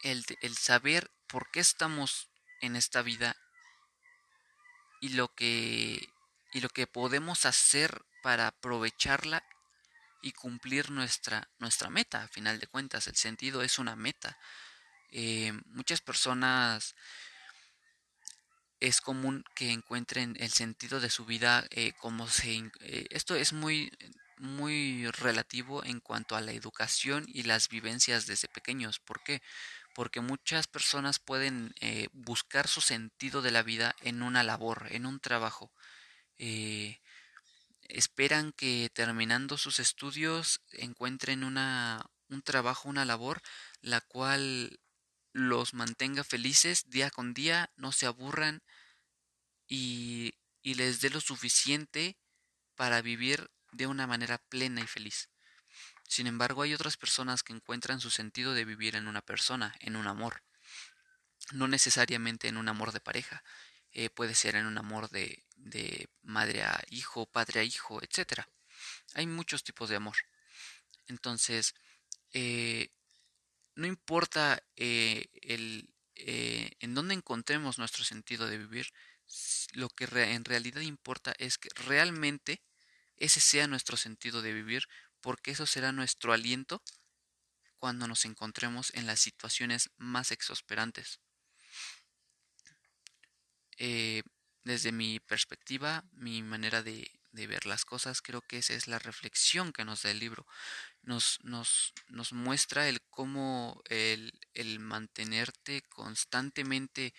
el, 0.02 0.24
el 0.40 0.56
saber 0.56 1.10
por 1.28 1.50
qué 1.50 1.60
estamos 1.60 2.28
en 2.60 2.74
esta 2.74 3.02
vida 3.02 3.36
y 5.06 5.10
lo 5.10 5.32
que 5.34 6.08
y 6.52 6.60
lo 6.60 6.68
que 6.68 6.88
podemos 6.88 7.46
hacer 7.46 8.04
para 8.22 8.48
aprovecharla 8.48 9.44
y 10.20 10.32
cumplir 10.32 10.90
nuestra 10.90 11.48
nuestra 11.58 11.90
meta 11.90 12.25
a 12.25 12.28
final 12.28 12.58
de 12.58 12.66
cuentas 12.66 13.06
el 13.06 13.14
sentido 13.14 13.62
es 13.62 13.78
una 13.78 13.94
meta 13.94 14.36
eh, 15.12 15.52
muchas 15.66 16.00
personas 16.00 16.96
es 18.80 19.00
común 19.00 19.44
que 19.54 19.70
encuentren 19.70 20.36
el 20.40 20.50
sentido 20.50 20.98
de 20.98 21.10
su 21.10 21.25
vida 21.25 21.64
eh, 21.70 21.92
como 22.00 22.26
se 22.28 22.56
eh, 22.80 23.06
esto 23.10 23.36
es 23.36 23.52
muy 23.52 23.92
muy 24.38 25.08
relativo 25.12 25.84
en 25.84 26.00
cuanto 26.00 26.34
a 26.34 26.40
la 26.40 26.52
educación 26.52 27.25
y 27.28 27.44
las 27.44 27.68
vivencias 27.68 28.26
desde 28.26 28.48
pequeños 28.48 28.98
¿por 28.98 29.22
qué? 29.22 29.40
Porque 29.96 30.20
muchas 30.20 30.68
personas 30.68 31.18
pueden 31.18 31.74
eh, 31.80 32.08
buscar 32.12 32.68
su 32.68 32.80
sentido 32.80 33.42
de 33.42 33.50
la 33.50 33.62
vida 33.62 33.96
en 34.02 34.22
una 34.22 34.42
labor 34.44 34.86
en 34.90 35.06
un 35.06 35.18
trabajo 35.20 35.72
esperan 37.88 38.52
que 38.52 38.90
terminando 38.92 39.56
sus 39.56 39.80
estudios 39.80 40.60
encuentren 40.72 41.44
una 41.44 42.04
un 42.28 42.42
trabajo 42.42 42.90
una 42.90 43.06
labor 43.06 43.40
la 43.80 44.02
cual 44.02 44.78
los 45.36 45.74
mantenga 45.74 46.24
felices 46.24 46.88
día 46.88 47.10
con 47.10 47.34
día, 47.34 47.70
no 47.76 47.92
se 47.92 48.06
aburran 48.06 48.62
y, 49.68 50.34
y 50.62 50.74
les 50.74 51.00
dé 51.02 51.10
lo 51.10 51.20
suficiente 51.20 52.16
para 52.74 53.02
vivir 53.02 53.50
de 53.72 53.86
una 53.86 54.06
manera 54.06 54.38
plena 54.48 54.80
y 54.80 54.86
feliz. 54.86 55.28
Sin 56.08 56.26
embargo, 56.26 56.62
hay 56.62 56.75
otras 56.75 56.96
personas 56.96 57.42
que 57.42 57.52
encuentran 57.52 58.00
su 58.00 58.10
sentido 58.10 58.54
de 58.54 58.64
vivir 58.64 58.96
en 58.96 59.08
una 59.08 59.22
persona, 59.22 59.75
en 59.80 59.96
un 59.96 60.06
amor. 60.06 60.42
No 61.52 61.68
necesariamente 61.68 62.48
en 62.48 62.56
un 62.56 62.68
amor 62.68 62.92
de 62.92 63.00
pareja, 63.00 63.42
eh, 63.92 64.10
puede 64.10 64.34
ser 64.34 64.56
en 64.56 64.66
un 64.66 64.78
amor 64.78 65.10
de, 65.10 65.44
de 65.56 66.08
madre 66.22 66.62
a 66.62 66.82
hijo, 66.90 67.26
padre 67.26 67.60
a 67.60 67.64
hijo, 67.64 68.00
etc. 68.02 68.46
Hay 69.14 69.26
muchos 69.26 69.64
tipos 69.64 69.88
de 69.88 69.96
amor. 69.96 70.16
Entonces, 71.08 71.75
eh, 72.32 72.90
no 73.75 73.86
importa 73.86 74.62
eh, 74.76 75.28
eh, 76.14 76.70
en 76.80 76.94
dónde 76.94 77.14
encontremos 77.14 77.78
nuestro 77.78 78.04
sentido 78.04 78.46
de 78.46 78.58
vivir, 78.58 78.92
lo 79.72 79.88
que 79.88 80.04
en 80.04 80.44
realidad 80.44 80.80
importa 80.80 81.34
es 81.38 81.58
que 81.58 81.68
realmente 81.75 82.62
ese 83.16 83.40
sea 83.40 83.66
nuestro 83.66 83.96
sentido 83.96 84.42
de 84.42 84.52
vivir, 84.52 84.88
porque 85.20 85.52
eso 85.52 85.66
será 85.66 85.92
nuestro 85.92 86.32
aliento 86.32 86.82
cuando 87.78 88.08
nos 88.08 88.25
encontremos 88.25 88.92
en 88.94 89.06
las 89.06 89.20
situaciones 89.20 89.90
más 89.96 90.32
exasperantes. 90.32 91.20
Eh, 93.78 94.23
desde 94.64 94.90
mi 94.92 95.20
perspectiva, 95.20 96.04
mi 96.12 96.42
manera 96.42 96.82
de, 96.82 97.11
ver 97.32 97.66
las 97.66 97.85
cosas, 97.85 98.23
creo 98.23 98.40
que 98.40 98.58
esa 98.58 98.73
es 98.73 98.88
la 98.88 98.99
reflexión 98.99 99.73
que 99.73 99.85
nos 99.85 100.02
da 100.02 100.11
el 100.11 100.18
libro 100.18 100.46
nos, 101.02 101.38
muestra 102.32 102.88
el 102.88 103.00
cómo 103.11 103.82
el 103.88 104.80
mantenerte 104.80 105.82
constantemente 105.82 107.14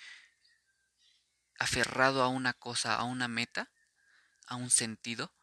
aferrado 1.57 2.21
a 2.21 2.27
una 2.27 2.53
cosa, 2.53 2.95
a 2.95 3.03
una 3.03 3.27
meta, 3.27 3.71
a 4.45 4.55
un 4.55 4.69
sentido, 4.69 5.33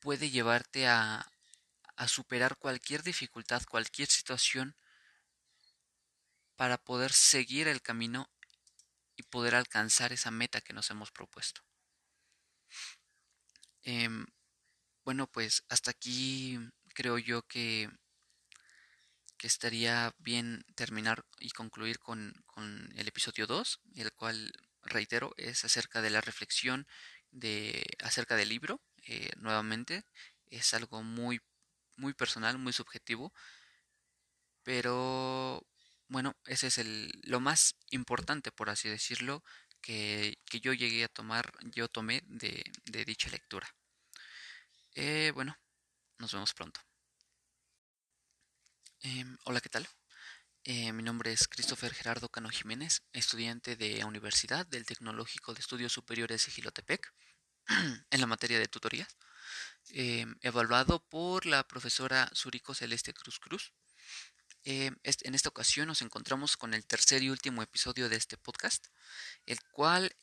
puede 0.00 0.30
llevarte 0.30 0.86
a, 0.86 1.30
a 1.96 2.08
superar 2.08 2.56
cualquier 2.58 3.02
dificultad, 3.02 3.62
cualquier 3.68 4.08
situación, 4.08 4.76
para 6.56 6.78
poder 6.78 7.12
seguir 7.12 7.68
el 7.68 7.82
camino 7.82 8.30
y 9.16 9.22
poder 9.24 9.54
alcanzar 9.54 10.12
esa 10.12 10.30
meta 10.30 10.60
que 10.60 10.72
nos 10.72 10.90
hemos 10.90 11.10
propuesto. 11.10 11.62
Eh, 13.82 14.08
bueno, 15.04 15.28
pues 15.28 15.64
hasta 15.68 15.92
aquí 15.92 16.58
creo 16.94 17.18
yo 17.18 17.42
que, 17.42 17.88
que 19.38 19.46
estaría 19.46 20.12
bien 20.18 20.64
terminar 20.74 21.24
y 21.38 21.50
concluir 21.50 21.98
con, 21.98 22.32
con 22.46 22.92
el 22.96 23.06
episodio 23.08 23.46
2, 23.46 23.80
el 23.94 24.12
cual, 24.12 24.52
reitero, 24.82 25.32
es 25.36 25.64
acerca 25.64 26.02
de 26.02 26.10
la 26.10 26.20
reflexión 26.20 26.86
de, 27.30 27.86
acerca 28.02 28.36
del 28.36 28.48
libro. 28.48 28.80
Eh, 29.06 29.30
nuevamente, 29.36 30.04
es 30.46 30.74
algo 30.74 31.02
muy, 31.02 31.40
muy 31.96 32.14
personal, 32.14 32.58
muy 32.58 32.72
subjetivo, 32.72 33.32
pero 34.62 35.66
bueno, 36.08 36.36
ese 36.46 36.68
es 36.68 36.78
el, 36.78 37.10
lo 37.24 37.40
más 37.40 37.76
importante, 37.90 38.52
por 38.52 38.70
así 38.70 38.88
decirlo, 38.88 39.42
que, 39.80 40.38
que 40.46 40.60
yo 40.60 40.72
llegué 40.72 41.04
a 41.04 41.08
tomar, 41.08 41.52
yo 41.74 41.88
tomé 41.88 42.22
de, 42.26 42.64
de 42.84 43.04
dicha 43.04 43.30
lectura. 43.30 43.68
Eh, 44.94 45.30
bueno, 45.34 45.56
nos 46.18 46.32
vemos 46.32 46.54
pronto. 46.54 46.80
Em, 49.00 49.36
hola, 49.44 49.60
¿qué 49.60 49.68
tal? 49.68 49.86
Eh, 50.64 50.92
mi 50.92 51.02
nombre 51.02 51.32
es 51.32 51.46
Christopher 51.46 51.94
Gerardo 51.94 52.28
Cano 52.28 52.48
Jiménez, 52.48 53.02
estudiante 53.12 53.76
de 53.76 54.04
Universidad 54.04 54.66
del 54.66 54.84
Tecnológico 54.84 55.54
de 55.54 55.60
Estudios 55.60 55.92
Superiores 55.92 56.46
de 56.46 56.52
Gilotepec, 56.52 57.12
en 58.10 58.20
la 58.20 58.26
materia 58.26 58.58
de 58.58 58.66
tutorías, 58.66 59.16
em, 59.90 60.36
evaluado 60.42 61.04
por 61.08 61.46
la 61.46 61.66
profesora 61.66 62.30
Zurico 62.34 62.74
Celeste 62.74 63.12
Cruz 63.14 63.38
Cruz. 63.38 63.72
Em, 64.64 64.96
en 65.04 65.34
esta 65.34 65.48
ocasión 65.48 65.86
nos 65.88 66.02
encontramos 66.02 66.56
con 66.56 66.74
el 66.74 66.86
tercer 66.86 67.22
y 67.22 67.30
último 67.30 67.62
episodio 67.62 68.08
de 68.08 68.16
este 68.16 68.36
podcast, 68.36 68.86
el 69.46 69.62
cual 69.70 70.14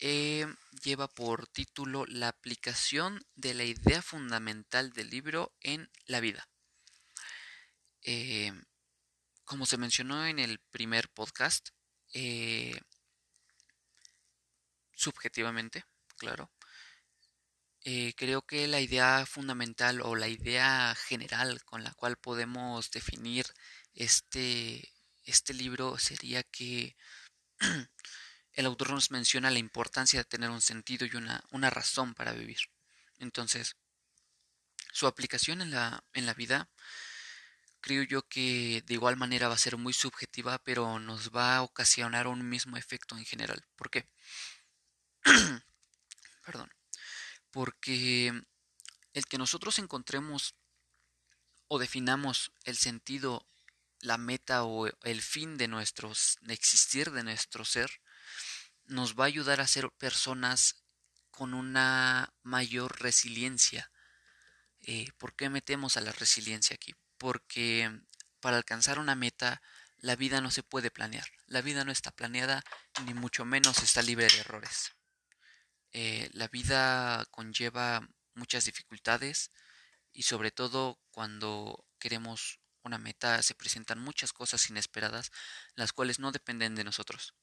lleva 0.84 1.08
por 1.08 1.48
título 1.48 2.06
La 2.08 2.28
aplicación 2.28 3.26
de 3.36 3.54
la 3.54 3.64
idea 3.64 4.02
fundamental 4.02 4.92
del 4.92 5.10
libro 5.10 5.54
en 5.62 5.90
la 6.06 6.20
vida. 6.20 6.50
Como 9.46 9.66
se 9.66 9.78
mencionó 9.78 10.26
en 10.26 10.40
el 10.40 10.60
primer 10.72 11.10
podcast, 11.10 11.70
eh, 12.14 12.80
subjetivamente, 14.94 15.86
claro, 16.18 16.52
eh, 17.86 18.14
creo 18.16 18.42
que 18.44 18.68
la 18.68 18.80
idea 18.80 19.26
fundamental 19.26 20.02
o 20.02 20.16
la 20.16 20.28
idea 20.30 20.96
general 20.96 21.64
con 21.66 21.84
la 21.84 21.94
cual 21.94 22.18
podemos 22.18 22.92
definir 22.92 23.46
este, 23.94 24.90
este 25.26 25.54
libro 25.54 25.98
sería 25.98 26.44
que 26.44 26.96
el 28.54 28.66
autor 28.66 28.92
nos 28.92 29.12
menciona 29.12 29.52
la 29.52 29.60
importancia 29.60 30.20
de 30.20 30.26
tener 30.26 30.50
un 30.50 30.62
sentido 30.62 31.06
y 31.06 31.16
una, 31.16 31.44
una 31.52 31.70
razón 31.70 32.14
para 32.14 32.32
vivir. 32.34 32.60
Entonces, 33.20 33.76
su 34.94 35.08
aplicación 35.08 35.62
en 35.62 35.72
la, 35.72 36.04
en 36.14 36.26
la 36.26 36.34
vida 36.34 36.70
creo 37.82 38.04
yo 38.04 38.22
que 38.30 38.82
de 38.86 38.94
igual 38.94 39.18
manera 39.18 39.50
va 39.50 39.56
a 39.56 39.58
ser 39.58 39.78
muy 39.78 39.94
subjetiva, 39.94 40.58
pero 40.64 41.00
nos 41.00 41.32
va 41.32 41.58
a 41.58 41.64
ocasionar 41.64 42.28
un 42.28 42.48
mismo 42.48 42.78
efecto 42.78 43.18
en 43.18 43.26
general. 43.26 43.66
¿Por 43.76 43.90
qué? 43.90 44.08
Perdón. 46.46 46.70
Porque 47.54 48.34
el 49.14 49.26
que 49.28 49.38
nosotros 49.38 49.78
encontremos 49.78 50.56
o 51.68 51.78
definamos 51.78 52.52
el 52.64 52.76
sentido 52.76 53.48
la 54.00 54.18
meta 54.18 54.64
o 54.64 54.88
el 55.04 55.22
fin 55.22 55.56
de 55.56 55.68
nuestro 55.68 56.12
existir, 56.48 57.12
de 57.12 57.24
nuestro 57.24 57.64
ser, 57.64 58.02
nos 58.86 59.14
va 59.14 59.26
a 59.26 59.28
ayudar 59.28 59.62
a 59.62 59.68
ser 59.68 59.90
personas 59.92 60.84
con 61.30 61.54
una 61.54 62.34
mayor 62.42 63.00
resiliencia. 63.00 63.92
Eh, 64.82 65.08
¿Por 65.20 65.36
qué 65.36 65.50
metemos 65.50 65.96
a 65.96 66.02
la 66.02 66.12
resiliencia 66.12 66.74
aquí? 66.74 66.96
Porque 67.20 68.02
para 68.40 68.58
alcanzar 68.58 68.98
una 68.98 69.16
meta, 69.16 69.62
la 69.98 70.16
vida 70.16 70.42
no 70.42 70.50
se 70.50 70.64
puede 70.64 70.90
planear. 70.90 71.28
La 71.46 71.62
vida 71.62 71.86
no 71.86 71.92
está 71.92 72.10
planeada, 72.12 72.64
ni 73.06 73.14
mucho 73.14 73.46
menos 73.46 73.84
está 73.84 74.02
libre 74.02 74.28
de 74.28 74.40
errores. 74.40 74.92
Eh, 75.96 76.28
la 76.34 76.48
vida 76.48 77.24
conlleva 77.30 78.10
muchas 78.34 78.66
dificultades 78.66 79.52
y 80.12 80.24
sobre 80.24 80.50
todo 80.50 81.00
cuando 81.12 81.86
queremos 82.00 82.60
una 82.82 82.98
meta 82.98 83.42
se 83.44 83.54
presentan 83.54 84.00
muchas 84.00 84.34
cosas 84.34 84.68
inesperadas, 84.72 85.32
las 85.76 85.94
cuales 85.94 86.18
no 86.18 86.32
dependen 86.32 86.74
de 86.74 86.84
nosotros. 86.84 87.36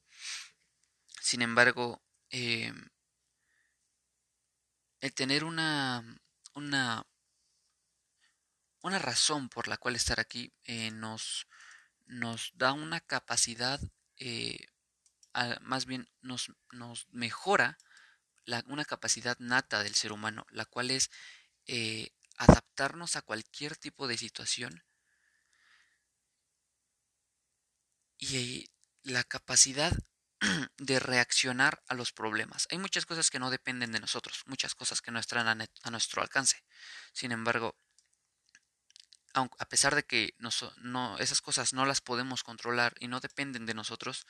Sin 1.21 1.43
embargo, 1.43 2.03
eh, 2.31 2.73
el 5.01 5.15
tener 5.15 5.45
una, 5.45 6.05
una, 6.55 7.07
una 8.83 8.99
razón 8.99 9.49
por 9.49 9.69
la 9.69 9.77
cual 9.77 9.95
estar 9.95 10.19
aquí 10.19 10.53
eh, 10.65 10.91
nos, 10.91 11.47
nos 12.07 12.51
da 12.55 12.73
una 12.73 13.01
capacidad, 13.01 13.81
más 15.63 15.87
bien 15.87 16.11
nos, 16.21 16.53
nos 16.73 17.07
mejora 17.13 17.79
una 18.67 18.85
capacidad 18.85 19.39
nata 19.39 19.83
del 19.83 19.95
ser 19.95 20.13
humano, 20.13 20.47
la 20.51 20.65
cual 20.65 20.91
es 20.91 21.11
adaptarnos 22.37 23.17
a 23.17 23.23
cualquier 23.23 23.77
tipo 23.77 24.09
de 24.09 24.17
situación 24.17 24.83
y 28.21 28.71
la 29.03 29.25
capacidad 29.25 29.93
de 30.79 31.01
reaccionar 31.01 31.83
a 31.89 31.95
los 31.95 32.13
problemas. 32.13 32.67
Hay 32.71 32.79
muchas 32.79 33.07
cosas 33.07 33.31
que 33.31 33.39
no 33.39 33.51
dependen 33.51 33.93
de 33.93 34.01
nosotros, 34.01 34.43
muchas 34.47 34.75
cosas 34.75 35.01
que 35.03 35.11
no 35.11 35.19
están 35.19 35.49
a, 35.49 35.91
nuestro 35.91 36.23
alcance. 36.23 36.63
Sin 37.13 37.33
embargo, 37.33 37.77
a 39.35 39.69
pesar 39.69 39.95
de 39.95 40.03
que 40.03 40.35
esas 41.19 41.41
cosas 41.41 41.73
no 41.73 41.87
las 41.87 42.01
podemos 42.01 42.43
controlar 42.43 42.95
y 43.01 43.09
no 43.09 43.21
dependen 43.21 43.67
de 43.67 43.75
nosotros, 43.75 44.27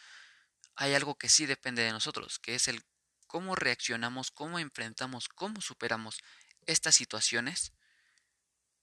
hay 0.77 0.95
algo 0.95 1.17
que 1.17 1.29
sí 1.29 1.47
depende 1.47 1.83
de 1.83 1.93
nosotros, 1.93 2.39
que 2.39 2.55
es 2.55 2.69
el 2.69 2.83
cómo 3.31 3.55
reaccionamos, 3.55 4.33
cómo 4.33 4.59
enfrentamos, 4.59 5.29
cómo 5.29 5.61
superamos 5.61 6.19
estas 6.67 6.97
situaciones 6.97 7.73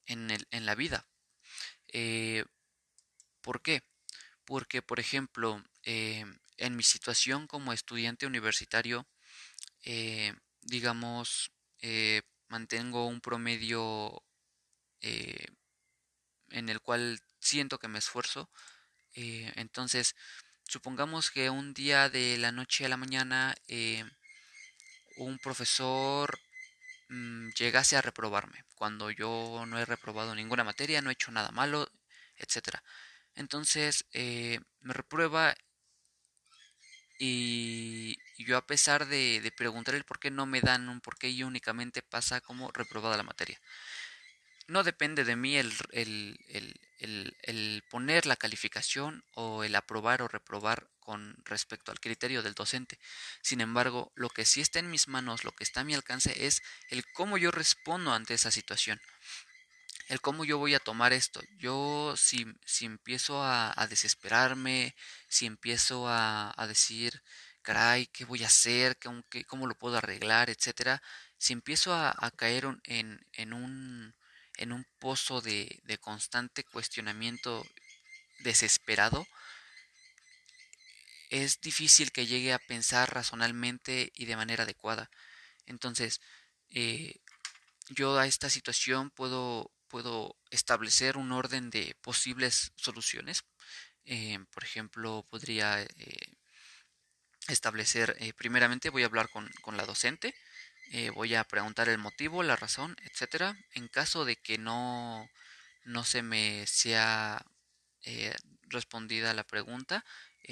en, 0.06 0.32
el, 0.32 0.48
en 0.52 0.66
la 0.66 0.74
vida. 0.74 1.06
Eh, 1.90 2.46
¿Por 3.42 3.62
qué? 3.62 3.84
porque, 4.46 4.82
por 4.82 5.02
ejemplo, 5.02 5.62
eh, 5.84 6.24
en 6.56 6.78
mi 6.78 6.84
situación 6.84 7.46
como 7.48 7.74
estudiante 7.74 8.26
universitario, 8.26 9.06
eh, 9.84 10.34
digamos, 10.62 11.52
mantengo 12.48 13.06
un 13.08 13.20
promedio 13.20 14.24
en 15.02 16.70
el 16.70 16.80
cual 16.80 17.20
siento 17.42 17.80
que 17.80 17.90
me 17.90 18.00
esfuerzo. 18.00 18.50
entonces, 19.14 20.16
supongamos 20.64 21.32
que 21.32 21.50
un 21.50 21.74
día 21.74 22.10
de 22.10 22.38
la 22.38 22.54
noche 22.54 22.86
a 22.86 22.90
la 22.90 22.96
mañana 22.96 23.54
un 25.18 25.40
profesor 25.40 26.40
mm, 27.10 27.50
llegase 27.58 27.98
a 27.98 28.02
reprobarme, 28.02 28.64
cuando 28.76 29.12
yo 29.12 29.66
no 29.68 29.80
he 29.80 29.86
reprobado 29.86 30.36
ninguna 30.36 30.64
materia, 30.64 31.02
no 31.02 31.10
he 31.10 31.14
hecho 31.14 31.32
nada 31.32 31.52
malo, 31.52 31.90
etcétera. 32.38 32.84
Entonces 33.36 34.06
eh, 34.14 34.60
me 34.82 34.94
reprueba 34.94 35.56
y 37.20 38.18
yo 38.38 38.58
a 38.58 38.66
pesar 38.66 39.08
de, 39.08 39.42
de, 39.42 39.52
preguntar 39.52 39.96
el 39.96 40.04
por 40.04 40.20
qué 40.20 40.30
no 40.32 40.46
me 40.46 40.62
dan 40.62 40.90
un 40.90 41.02
por 41.02 41.18
qué 41.18 41.30
y 41.30 41.44
únicamente 41.44 42.02
pasa 42.04 42.42
como 42.42 42.72
reprobada 42.72 43.18
la 43.18 43.24
materia. 43.24 43.60
No 44.68 44.84
depende 44.84 45.24
de 45.24 45.36
mí 45.36 45.56
el, 45.58 45.74
el, 45.92 46.40
el, 47.00 47.38
el, 47.42 47.84
poner 47.90 48.26
la 48.26 48.36
calificación 48.36 49.24
o 49.34 49.64
el 49.64 49.76
aprobar 49.76 50.22
o 50.22 50.28
reprobar 50.28 50.90
con 51.00 51.38
respecto 51.46 51.92
al 51.92 52.00
criterio 52.00 52.44
del 52.44 52.54
docente. 52.54 53.00
Sin 53.42 53.62
embargo, 53.62 54.12
lo 54.16 54.30
que 54.30 54.46
sí 54.46 54.60
está 54.60 54.80
en 54.80 54.92
mis 54.92 55.08
manos, 55.08 55.46
lo 55.46 55.54
que 55.54 55.64
está 55.64 55.82
a 55.82 55.84
mi 55.86 55.94
alcance 55.94 56.46
es 56.46 56.62
el 56.90 57.06
cómo 57.14 57.38
yo 57.38 57.52
respondo 57.52 58.14
ante 58.14 58.34
esa 58.34 58.52
situación 58.52 59.00
el 60.08 60.22
cómo 60.22 60.46
yo 60.46 60.58
voy 60.58 60.74
a 60.74 60.80
tomar 60.80 61.14
esto. 61.14 61.42
Yo 61.58 62.14
si, 62.18 62.46
si 62.66 62.86
empiezo 62.86 63.44
a, 63.44 63.74
desesperarme, 63.90 64.96
si 65.28 65.46
empiezo 65.46 66.08
a, 66.08 66.54
a, 66.56 66.68
decir, 66.68 67.22
caray, 67.62 68.08
¿qué 68.08 68.26
voy 68.26 68.44
a 68.44 68.48
hacer? 68.48 68.98
¿Qué, 68.98 69.44
¿Cómo 69.46 69.68
lo 69.68 69.76
puedo 69.78 69.98
arreglar? 69.98 70.50
etcétera. 70.50 71.02
Si 71.38 71.54
empiezo 71.54 71.94
a, 71.94 72.32
caer 72.36 72.66
en, 72.86 73.26
en, 73.34 73.54
un, 73.54 74.16
en 74.58 74.72
un 74.72 74.86
pozo 75.00 75.42
de, 75.42 75.80
de 75.84 75.98
constante 75.98 76.64
cuestionamiento 76.64 77.66
desesperado, 78.40 79.28
es 81.30 81.60
difícil 81.62 82.12
que 82.12 82.26
llegue 82.26 82.54
a 82.54 82.60
pensar 82.60 83.14
razonalmente 83.14 84.12
y 84.16 84.26
de 84.26 84.36
manera 84.36 84.64
adecuada. 84.64 85.10
Entonces, 85.66 86.22
eh, 86.70 87.16
yo 87.90 88.18
a 88.18 88.28
esta 88.28 88.50
situación 88.50 89.12
puedo 89.12 89.72
puedo 89.88 90.36
establecer 90.50 91.18
un 91.18 91.32
orden 91.32 91.70
de 91.70 91.96
posibles 92.02 92.74
soluciones. 92.76 93.44
Eh, 94.06 94.40
por 94.52 94.64
ejemplo, 94.64 95.26
podría 95.30 95.82
eh, 95.82 95.88
establecer, 97.48 98.18
primeramente 98.36 98.90
voy 98.90 99.04
a 99.04 99.06
hablar 99.06 99.30
con, 99.30 99.50
con 99.62 99.78
la 99.78 99.86
docente, 99.86 100.36
voy 101.14 101.36
a 101.36 101.44
preguntar 101.44 101.90
el 101.90 101.98
motivo, 101.98 102.44
la 102.44 102.56
razón, 102.56 102.96
etcétera. 103.04 103.58
En 103.74 103.88
caso 103.88 104.26
de 104.26 104.36
que 104.36 104.58
no, 104.58 105.30
no 105.86 106.04
se 106.04 106.22
me 106.24 106.66
sea 106.68 107.46
respondida 108.70 109.34
la 109.34 109.44
pregunta, 109.44 110.06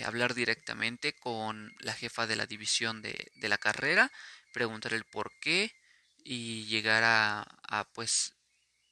hablar 0.04 0.34
directamente 0.34 1.14
con 1.14 1.74
la 1.80 1.94
jefa 1.94 2.28
de 2.28 2.36
la 2.36 2.48
división 2.48 3.02
de, 3.02 3.32
de, 3.36 3.50
la 3.50 3.58
carrera, 3.58 4.12
preguntar 4.54 4.94
el 4.94 5.06
por 5.06 5.32
qué 5.40 5.74
y 6.24 6.66
llegar 6.66 7.04
a, 7.04 7.46
a 7.64 7.86
pues 7.94 8.34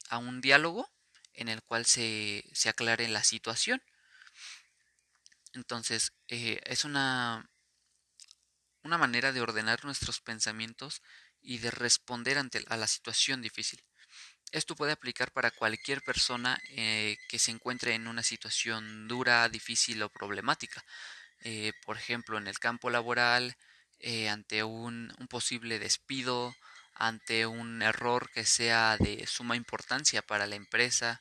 a 0.08 0.18
un 0.18 0.40
diálogo 0.40 0.88
en 1.34 1.48
el 1.48 1.62
cual 1.62 1.84
se, 1.84 2.44
se 2.52 2.68
aclare 2.68 3.08
la 3.08 3.24
situación. 3.24 3.82
Entonces, 5.52 6.12
eh, 6.28 6.60
es 6.64 6.84
una, 6.84 7.48
una 8.82 8.98
manera 8.98 9.32
de 9.32 9.40
ordenar 9.40 9.84
nuestros 9.84 10.20
pensamientos 10.20 11.02
y 11.44 11.58
de 11.58 11.70
responder 11.70 12.38
ante 12.38 12.64
a 12.68 12.76
la 12.76 12.86
situación 12.86 13.42
difícil. 13.42 13.80
Esto 14.50 14.74
puede 14.74 14.92
aplicar 14.92 15.32
para 15.32 15.50
cualquier 15.50 16.02
persona 16.02 16.60
eh, 16.70 17.16
que 17.28 17.38
se 17.38 17.50
encuentre 17.50 17.94
en 17.94 18.08
una 18.08 18.22
situación 18.22 19.06
dura, 19.08 19.48
difícil 19.48 20.02
o 20.02 20.08
problemática. 20.08 20.84
Eh, 21.40 21.72
por 21.84 21.96
ejemplo, 21.96 22.38
en 22.38 22.46
el 22.46 22.58
campo 22.58 22.90
laboral, 22.90 23.56
ante 24.30 24.62
un, 24.62 25.12
un 25.18 25.28
posible 25.28 25.78
despido, 25.78 26.54
ante 26.94 27.46
un 27.46 27.80
error 27.80 28.30
que 28.32 28.44
sea 28.44 28.96
de 28.98 29.26
suma 29.26 29.56
importancia 29.56 30.22
para 30.22 30.46
la 30.46 30.56
empresa. 30.56 31.20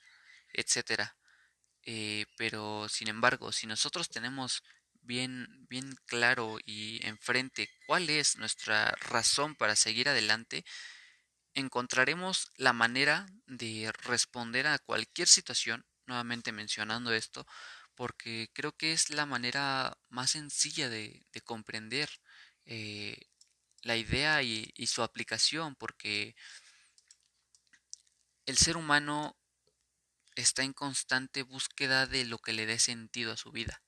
Eh, 1.85 2.25
pero 2.37 2.87
sin 2.89 3.09
embargo, 3.09 3.51
si 3.51 3.67
nosotros 3.67 4.09
tenemos 4.09 4.63
bien, 5.03 5.47
bien 5.69 5.95
claro 6.05 6.57
y 6.65 7.05
enfrente 7.05 7.69
cuál 7.87 8.09
es 8.09 8.37
nuestra 8.37 8.91
razón 9.01 9.55
para 9.55 9.75
seguir 9.75 10.09
adelante, 10.09 10.65
encontraremos 11.53 12.51
la 12.57 12.73
manera 12.73 13.27
de 13.45 13.91
responder 14.03 14.67
a 14.67 14.79
cualquier 14.79 15.27
situación, 15.27 15.85
nuevamente 16.05 16.51
mencionando 16.51 17.13
esto, 17.13 17.45
porque 17.95 18.49
creo 18.53 18.75
que 18.75 18.93
es 18.93 19.09
la 19.09 19.25
manera 19.25 19.97
más 20.09 20.31
sencilla 20.31 20.89
de, 20.89 21.25
de 21.31 21.41
comprender 21.41 22.09
eh, 22.65 23.17
la 23.81 23.97
idea 23.97 24.41
y, 24.43 24.71
su 24.87 25.03
aplicación, 25.03 25.75
porque 25.75 26.35
el 28.45 28.57
ser 28.57 28.77
humano 28.77 29.37
está 30.35 30.63
en 30.63 30.73
constante 30.73 31.43
búsqueda 31.43 32.07
de 32.07 32.25
lo 32.25 32.39
que 32.39 32.53
le 32.53 32.65
dé 32.65 32.79
sentido 32.79 33.33
a 33.33 33.37
su 33.37 33.51
vida. 33.51 33.81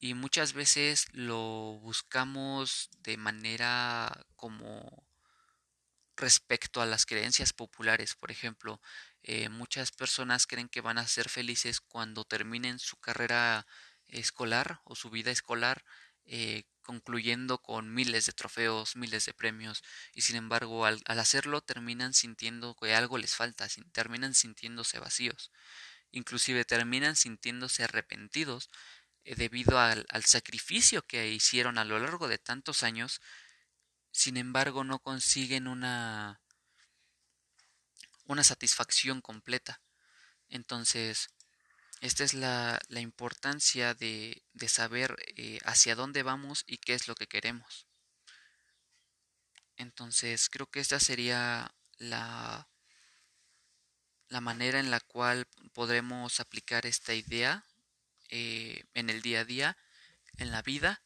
Y 0.00 0.14
muchas 0.14 0.52
veces 0.54 1.06
lo 1.12 1.78
buscamos 1.80 2.90
de 3.02 3.16
manera 3.18 4.26
como 4.34 5.04
respecto 6.16 6.80
a 6.80 6.86
las 6.86 7.06
creencias 7.06 7.52
populares. 7.52 8.14
Por 8.14 8.30
ejemplo, 8.30 8.80
eh, 9.22 9.48
muchas 9.48 9.90
personas 9.92 10.46
creen 10.46 10.68
que 10.68 10.80
van 10.80 10.98
a 10.98 11.06
ser 11.06 11.28
felices 11.28 11.80
cuando 11.80 12.24
terminen 12.24 12.78
su 12.78 12.96
carrera 12.96 13.66
escolar 14.06 14.80
o 14.84 14.96
su 14.96 15.10
vida 15.10 15.30
escolar 15.30 15.84
eh, 16.24 16.64
concluyendo 16.82 17.58
con 17.58 17.92
miles 17.94 18.26
de 18.26 18.32
trofeos, 18.32 18.96
miles 18.96 19.26
de 19.26 19.34
premios, 19.34 19.82
y 20.14 20.22
sin 20.22 20.36
embargo 20.36 20.86
al, 20.86 21.02
hacerlo 21.06 21.60
terminan 21.60 22.14
sintiendo 22.14 22.74
que 22.76 22.94
algo 22.94 23.18
les 23.18 23.34
falta, 23.36 23.66
terminan 23.92 24.34
sintiéndose 24.34 24.98
vacíos. 24.98 25.50
inclusive 26.12 26.64
terminan 26.64 27.16
sintiéndose 27.16 27.84
arrepentidos 27.84 28.70
debido 29.24 29.78
al, 29.78 30.06
al 30.08 30.24
sacrificio 30.24 31.06
que 31.06 31.28
hicieron 31.30 31.78
a 31.78 31.84
lo 31.84 31.98
largo 31.98 32.28
de 32.28 32.38
tantos 32.38 32.82
años, 32.82 33.20
sin 34.12 34.36
embargo 34.36 34.84
no 34.84 34.98
consiguen 34.98 35.68
una, 35.68 36.40
una 38.24 38.44
satisfacción 38.44 39.20
completa. 39.20 39.80
Entonces, 40.48 41.30
esta 42.00 42.24
es 42.24 42.34
la, 42.34 42.80
la 42.88 43.00
importancia 43.00 43.94
de, 43.94 44.42
de 44.52 44.68
saber 44.68 45.16
eh, 45.36 45.58
hacia 45.64 45.94
dónde 45.94 46.22
vamos 46.22 46.64
y 46.66 46.78
qué 46.78 46.94
es 46.94 47.08
lo 47.08 47.14
que 47.14 47.26
queremos. 47.26 47.86
Entonces, 49.76 50.48
creo 50.48 50.66
que 50.66 50.80
esta 50.80 50.98
sería 50.98 51.74
la, 51.98 52.68
la 54.28 54.40
manera 54.40 54.80
en 54.80 54.90
la 54.90 55.00
cual 55.00 55.46
podremos 55.72 56.40
aplicar 56.40 56.86
esta 56.86 57.14
idea 57.14 57.64
eh, 58.30 58.84
en 58.94 59.10
el 59.10 59.22
día 59.22 59.40
a 59.40 59.44
día, 59.44 59.76
en 60.38 60.50
la 60.50 60.62
vida. 60.62 61.02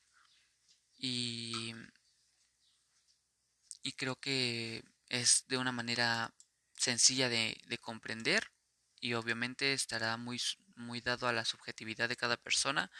Y, 0.98 1.74
y 3.82 3.92
creo 3.92 4.16
que 4.16 4.84
es 5.08 5.44
de 5.48 5.58
una 5.58 5.72
manera 5.72 6.34
sencilla 6.76 7.28
de, 7.28 7.60
de 7.66 7.78
comprender 7.78 8.50
y 9.00 9.14
obviamente 9.14 9.74
estará 9.74 10.16
muy, 10.16 10.40
muy 10.76 11.00
dado 11.00 11.28
a 11.28 11.32
la 11.32 11.44
subjetividad 11.44 12.08
de 12.08 12.16
cada 12.16 12.36
persona 12.36 12.90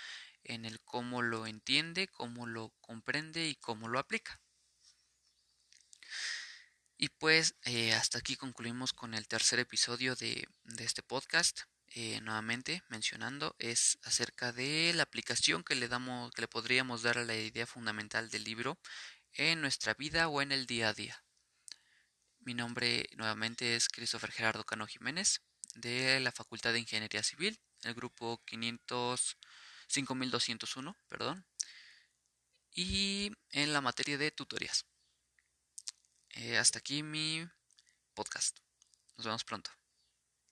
en 0.44 0.66
el 0.66 0.80
cómo 0.82 1.22
lo 1.22 1.46
entiende, 1.46 2.08
cómo 2.08 2.46
lo 2.46 2.70
comprende 2.80 3.48
y 3.48 3.56
cómo 3.56 3.88
lo 3.88 3.98
aplica. 3.98 4.40
Y 6.98 7.08
pues 7.08 7.56
eh, 7.62 7.94
hasta 7.94 8.18
aquí 8.18 8.36
concluimos 8.36 8.92
con 8.92 9.14
el 9.14 9.26
tercer 9.26 9.58
episodio 9.58 10.14
de, 10.14 10.46
de 10.64 10.84
este 10.84 11.02
podcast. 11.02 11.62
Eh, 11.96 12.20
nuevamente 12.22 12.82
mencionando 12.88 13.54
es 13.60 14.00
acerca 14.02 14.52
de 14.52 14.92
la 14.94 15.04
aplicación 15.04 15.62
que 15.62 15.76
le 15.76 15.86
damos, 15.86 16.32
que 16.32 16.42
le 16.42 16.48
podríamos 16.48 17.02
dar 17.02 17.18
a 17.18 17.24
la 17.24 17.36
idea 17.36 17.68
fundamental 17.68 18.30
del 18.30 18.42
libro 18.42 18.80
en 19.32 19.60
nuestra 19.60 19.94
vida 19.94 20.26
o 20.26 20.42
en 20.42 20.50
el 20.50 20.66
día 20.66 20.88
a 20.88 20.92
día. 20.92 21.22
Mi 22.40 22.52
nombre 22.52 23.08
nuevamente 23.16 23.76
es 23.76 23.88
Christopher 23.88 24.32
Gerardo 24.32 24.64
Cano 24.64 24.88
Jiménez 24.88 25.42
de 25.76 26.18
la 26.18 26.32
Facultad 26.32 26.72
de 26.72 26.80
Ingeniería 26.80 27.22
Civil, 27.22 27.60
el 27.84 27.94
grupo 27.94 28.42
500, 28.44 29.38
5201, 29.86 30.96
perdón, 31.06 31.46
y 32.72 33.30
en 33.50 33.72
la 33.72 33.80
materia 33.80 34.18
de 34.18 34.32
tutorías. 34.32 34.84
Eh, 36.30 36.58
hasta 36.58 36.80
aquí 36.80 37.04
mi 37.04 37.46
podcast. 38.14 38.58
Nos 39.16 39.26
vemos 39.26 39.44
pronto. 39.44 39.70